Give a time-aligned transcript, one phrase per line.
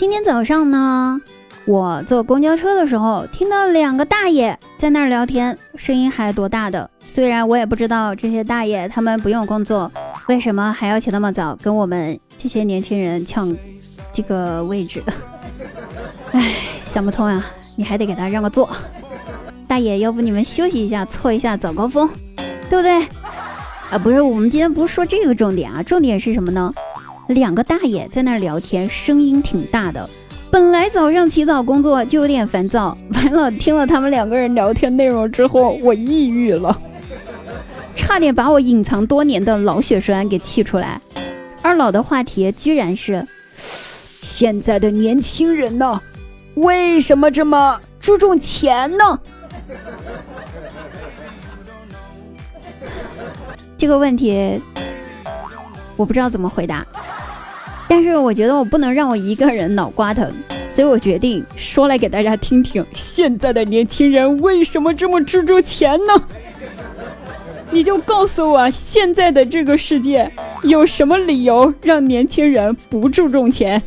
[0.00, 1.20] 今天早上呢，
[1.66, 6.88] 我坐公交车的时候，听到两个大爷在那儿聊天，声音还多大的。
[7.04, 9.92] 虽然我也不知道这些大爷他们不用工作，
[10.26, 13.54] 为什么还要起那么早跟我们这些年轻人抢
[14.10, 15.02] 这个位置？
[16.32, 16.54] 唉，
[16.86, 17.44] 想不通呀！
[17.76, 18.70] 你还得给他让个座。
[19.68, 22.08] 大爷，要不你们休息一下，错一下早高峰，
[22.70, 23.06] 对不对？
[23.90, 26.72] 啊，不是，我们今天不是说这个重点啊，重点是什么呢？
[27.30, 30.08] 两个大爷在那儿聊天，声音挺大的。
[30.50, 36.76] 本来早上起早工作就有点烦躁， 完了听了他们两个人聊天内容之后，我抑郁了，
[37.94, 41.00] 差点把我隐藏多年的老血栓给气出来。
[41.62, 43.24] 二老的话题居然是
[43.54, 46.00] 现在的年轻人呢，
[46.54, 49.20] 为什么这么注重钱呢？
[53.78, 54.60] 这个问题
[55.96, 56.84] 我不知道怎么回答，
[57.90, 60.32] 但是我觉得我不能让我一个人脑瓜疼，
[60.64, 62.86] 所以我决定说来给大家听听。
[62.94, 66.28] 现在的年轻人为什么这么注重钱呢？
[67.72, 70.30] 你就告诉我，现在的这个世界
[70.62, 73.82] 有什么理由让年轻人不注重钱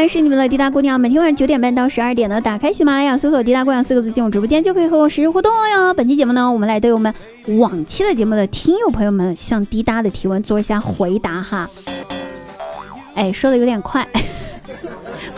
[0.00, 0.98] 然是你们的滴答姑娘。
[0.98, 5.92] 每天晚上九点半到十二点呢，打开喜马拉雅，搜索“滴答姑娘”四个字进入直播间，就可以和我实时互动了哟。
[5.92, 7.12] 本期节目呢，我们来对我们
[7.58, 11.68] 往期的节目的听友朋友们向滴答的提问做一下回答哈。
[13.14, 14.08] 哎，说的有点快，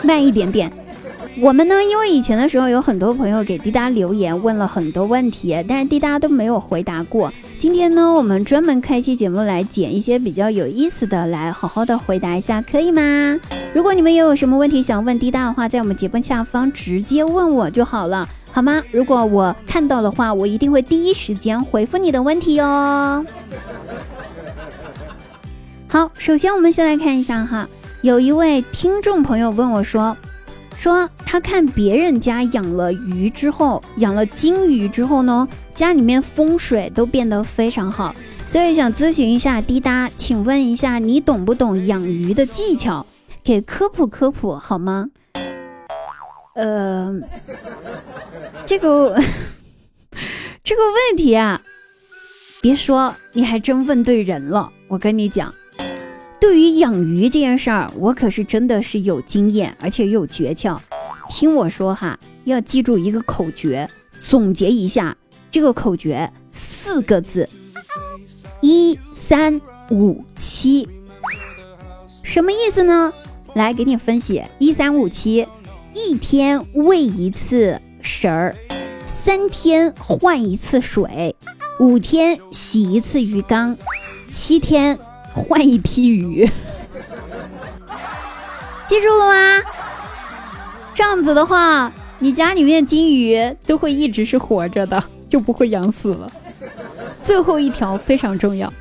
[0.01, 0.71] 慢一点点。
[1.41, 7.29] 我们呢，因为以前的时候有很多朋友给滴答留言，问了很多问题，但是滴答都没有回答过。
[7.63, 13.39] 今天呢，我们专门开一期节目来剪一些比较有意思的，来好好的回答一下，可以吗？
[13.73, 18.83] 如果你们也有什么问题想问滴答的话，在我们节目下方直接问我就好了，好吗？
[18.91, 23.25] 如果我看到的话，我一定会第一时间回复你的问题哦。
[25.87, 27.65] 好，首先我们先来看一下哈，
[28.01, 30.17] 有一位听众朋友问我说。
[30.75, 38.13] 说他看别人家养了鱼之后，养了金鱼之后呢，家里面风水都变得非常好，
[38.45, 43.05] 所以想咨询一下滴答，请问一下你懂不懂养鱼的技巧？
[43.43, 45.07] 给科普科普好吗？
[46.55, 47.13] 呃，
[48.65, 49.19] 这个
[50.63, 51.61] 这个问题啊，
[52.61, 54.69] 别说，你还真问对人了。
[54.87, 55.53] 我跟你讲。
[56.43, 60.77] 对于养鱼这件事儿，我可是真的是有经验，而且有诀窍。
[61.29, 63.89] 听我说哈，要记住一个口诀，
[64.19, 65.15] 总结一下
[65.49, 67.47] 这个口诀，四个字：
[68.59, 70.85] 一三五七。
[72.23, 73.13] 什么意思呢？
[73.53, 75.47] 来给你分析：一三五七，
[75.93, 78.53] 一天喂一次食儿，
[79.05, 81.37] 三天换一次水，
[81.79, 83.77] 五天洗一次鱼缸，
[84.29, 84.99] 七天。
[85.33, 86.47] 换一批鱼，
[88.87, 89.63] 记住了吗？
[90.93, 96.31] 这样子的话，你家里面金鱼都会一直是活着的，就不会养死了。
[97.23, 98.71] 最后一条非常重要。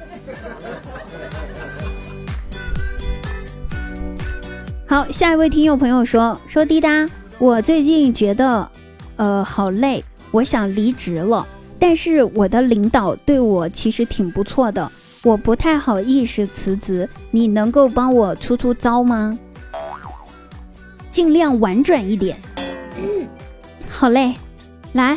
[4.86, 7.08] 好，下一位听友朋友说说滴答，
[7.38, 8.68] 我最近觉得
[9.16, 11.46] 呃好累，我想离职了，
[11.78, 14.92] 但是我的领导对我其实挺不错的。
[15.24, 19.38] 我不太好意思辞职，你能够帮我出出招吗？
[21.12, 22.36] 尽量婉转一点。
[23.88, 24.34] 好嘞，
[24.92, 25.16] 来，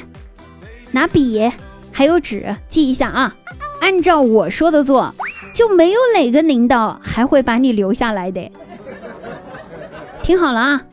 [0.91, 1.51] 拿笔
[1.91, 3.35] 还有纸记一下啊，
[3.81, 5.11] 按照我说的做，
[5.51, 8.51] 就没有哪个领导还会把你留下来的。
[10.21, 10.83] 听好了啊，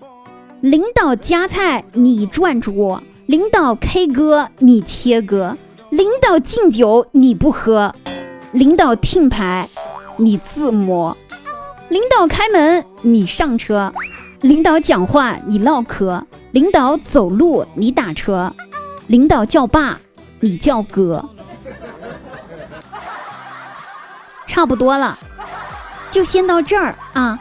[0.63, 5.59] 领导夹菜你转桌，领导 K 歌你切歌，
[5.91, 7.95] 领导敬酒你不喝。
[8.53, 9.67] 领导听牌，
[10.17, 11.17] 你自摸；
[11.89, 13.91] 领导开门，你上车；
[14.43, 18.53] 领导讲话，你唠嗑；领导走路，你打车；
[19.07, 19.99] 领导叫爸，
[20.41, 21.25] 你叫哥。
[24.47, 25.19] 差不多了，
[26.11, 27.39] 就先到这儿啊，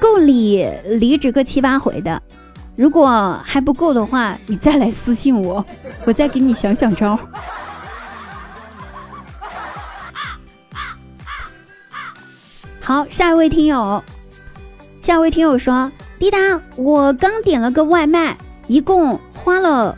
[0.00, 2.20] 够你离职个七八回的。
[2.74, 5.64] 如果还不够的话，你再来私信我，
[6.04, 7.16] 我再给你想想招。
[12.88, 14.02] 好，下一位听友，
[15.02, 16.38] 下一位听友说：“滴答，
[16.74, 18.34] 我刚点了个外卖，
[18.66, 19.94] 一共花了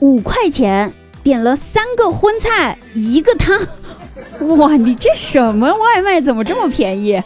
[0.00, 0.92] 五块钱，
[1.22, 3.56] 点了三个荤菜，一个汤。
[4.58, 6.20] 哇，你这什么外卖？
[6.20, 7.22] 怎么这么便宜？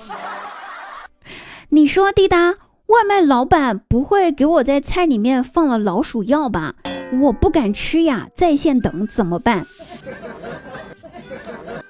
[1.70, 2.56] 你说滴答，
[2.88, 6.74] 外卖老板不会给我在菜里面放了老鼠药吧？
[7.22, 9.66] 我不敢吃呀，在线等怎么办？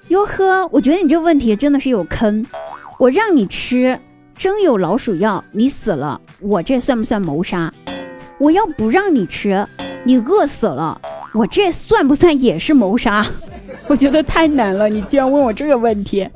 [0.07, 2.45] 哟呵，我觉得你这问题真的是有坑。”
[3.01, 3.97] 我让你吃，
[4.35, 7.73] 真有老鼠药，你死了，我这算不算谋杀？
[8.37, 9.67] 我要不让你吃，
[10.03, 11.01] 你饿死了，
[11.33, 13.25] 我这算不算也是谋杀？
[13.89, 16.29] 我觉得太难了，你居然问我这个问题，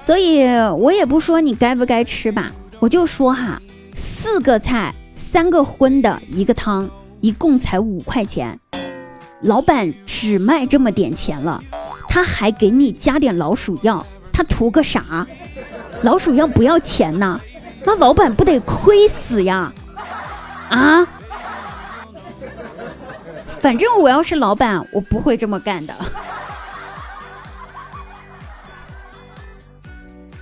[0.00, 2.50] 所以我也不说你该不该吃吧，
[2.80, 3.62] 我就说哈，
[3.94, 6.90] 四个菜，三个荤的，一个汤，
[7.20, 8.58] 一共才五块钱，
[9.42, 11.62] 老板只卖这么点钱了，
[12.08, 14.04] 他还给你加点老鼠药，
[14.44, 15.26] 图个啥？
[16.02, 17.40] 老鼠药不要钱呐？
[17.84, 19.72] 那老板不得亏死呀？
[20.68, 21.06] 啊？
[23.60, 25.94] 反正我要是老板，我不会这么干的。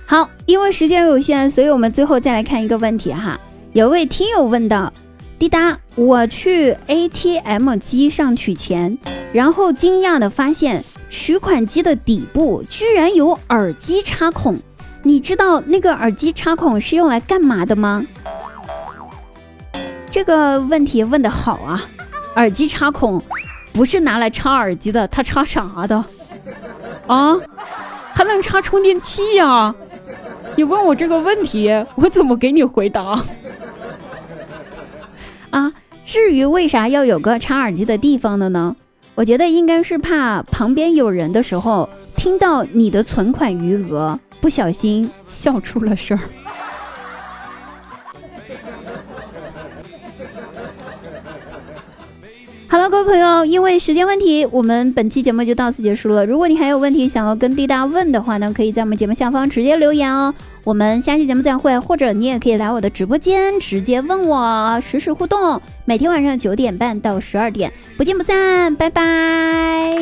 [0.07, 3.39] 好，因为时间有限，所以我们最后再来看一个问题哈。
[3.73, 4.91] 有位听友问道
[5.39, 8.97] ：“滴答，我去 ATM 机上取钱，
[9.31, 14.57] 然后惊讶的发现取款机的底部居然有耳机插孔。
[15.03, 18.03] 你知道那个耳机插孔是用来干嘛的吗？”
[20.09, 21.83] 这个问题问的好啊。
[22.35, 23.21] 耳机插孔
[23.73, 26.05] 不是拿来插耳机的，它插啥的？
[27.07, 27.35] 啊，
[28.13, 29.75] 还能插充电器呀？
[30.55, 33.21] 你问我这个问题，我怎么给你回答？
[35.49, 35.73] 啊，
[36.05, 38.77] 至于为啥要有个插耳机的地方的呢？
[39.21, 41.87] 我觉得应该是怕旁边有人的时候，
[42.17, 46.23] 听到你的存款余额，不小心笑出了声儿。
[52.67, 56.25] 好了，各位朋友，因为时间问题，我们本期节目就到此结束了。
[56.25, 60.33] 如果你还有问题想要跟滴答问的话呢，可以在我们节目下方直接留言哦。
[60.63, 65.61] 我们下期节目再会，或者你也可以来我的直播间直接问我，实时互动。
[65.85, 69.97] 每天晚上九点半到十二点，不见不散，拜拜。